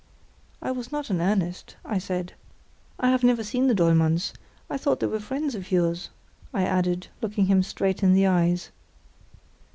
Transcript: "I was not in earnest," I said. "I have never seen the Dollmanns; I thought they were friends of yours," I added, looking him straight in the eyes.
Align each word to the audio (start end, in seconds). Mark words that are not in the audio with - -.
"I 0.63 0.71
was 0.71 0.91
not 0.91 1.11
in 1.11 1.21
earnest," 1.21 1.75
I 1.85 1.99
said. 1.99 2.33
"I 2.99 3.11
have 3.11 3.23
never 3.23 3.43
seen 3.43 3.67
the 3.67 3.75
Dollmanns; 3.75 4.33
I 4.67 4.75
thought 4.77 4.99
they 4.99 5.05
were 5.05 5.19
friends 5.19 5.53
of 5.53 5.69
yours," 5.71 6.09
I 6.51 6.63
added, 6.65 7.09
looking 7.21 7.45
him 7.45 7.61
straight 7.61 8.01
in 8.01 8.13
the 8.15 8.25
eyes. 8.25 8.71